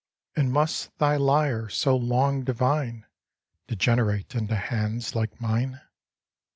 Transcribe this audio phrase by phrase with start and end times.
[0.35, 3.05] And must thy lyre, so long divine.
[3.67, 5.79] Degenerate into hands like mine